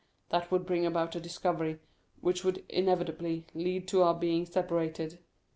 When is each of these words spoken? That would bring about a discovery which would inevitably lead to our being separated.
That 0.29 0.49
would 0.49 0.65
bring 0.65 0.83
about 0.87 1.15
a 1.15 1.19
discovery 1.19 1.77
which 2.21 2.43
would 2.43 2.65
inevitably 2.69 3.45
lead 3.53 3.87
to 3.89 4.01
our 4.01 4.15
being 4.15 4.47
separated. 4.47 5.19